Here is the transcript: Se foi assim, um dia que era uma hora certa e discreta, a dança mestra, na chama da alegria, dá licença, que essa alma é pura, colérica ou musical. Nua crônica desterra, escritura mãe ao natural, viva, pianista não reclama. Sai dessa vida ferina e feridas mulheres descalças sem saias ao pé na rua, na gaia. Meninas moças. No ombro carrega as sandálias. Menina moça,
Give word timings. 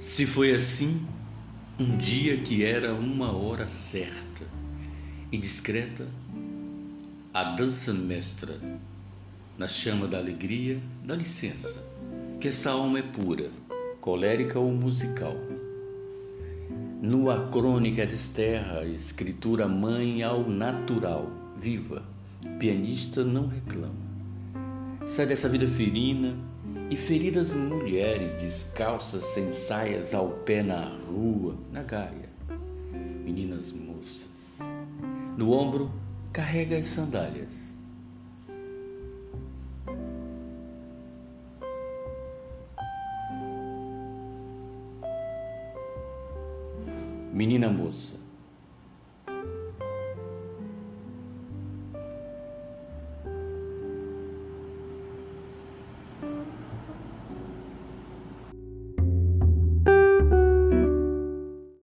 Se 0.00 0.24
foi 0.24 0.50
assim, 0.54 1.06
um 1.78 1.94
dia 1.98 2.38
que 2.38 2.64
era 2.64 2.94
uma 2.94 3.36
hora 3.36 3.66
certa 3.66 4.46
e 5.30 5.36
discreta, 5.36 6.08
a 7.34 7.44
dança 7.44 7.92
mestra, 7.92 8.58
na 9.58 9.68
chama 9.68 10.08
da 10.08 10.16
alegria, 10.16 10.80
dá 11.04 11.14
licença, 11.14 11.86
que 12.40 12.48
essa 12.48 12.70
alma 12.70 13.00
é 13.00 13.02
pura, 13.02 13.50
colérica 14.00 14.58
ou 14.58 14.72
musical. 14.72 15.36
Nua 17.02 17.50
crônica 17.50 18.06
desterra, 18.06 18.86
escritura 18.86 19.68
mãe 19.68 20.22
ao 20.22 20.48
natural, 20.48 21.30
viva, 21.58 22.02
pianista 22.58 23.22
não 23.22 23.48
reclama. 23.48 24.10
Sai 25.04 25.26
dessa 25.26 25.46
vida 25.46 25.68
ferina 25.68 26.38
e 26.90 26.96
feridas 26.96 27.54
mulheres 27.54 28.34
descalças 28.34 29.24
sem 29.26 29.52
saias 29.52 30.12
ao 30.12 30.30
pé 30.30 30.62
na 30.62 30.88
rua, 31.06 31.56
na 31.70 31.82
gaia. 31.82 32.30
Meninas 33.24 33.72
moças. 33.72 34.58
No 35.36 35.52
ombro 35.52 35.90
carrega 36.32 36.78
as 36.78 36.86
sandálias. 36.86 37.70
Menina 47.32 47.70
moça, 47.70 48.16